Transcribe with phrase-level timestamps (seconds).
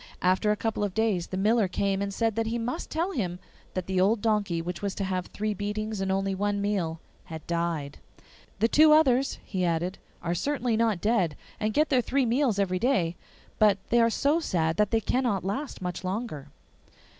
[0.23, 3.37] After a couple of days the miller came and said that he must tell him
[3.75, 7.45] that the old donkey which was to have three beatings and only one meal had
[7.45, 7.99] died.
[8.57, 12.79] 'The two others,' he added, 'are certainly not dead, and get their three meals every
[12.79, 13.15] day,
[13.59, 16.47] but they are so sad that they cannot last much longer.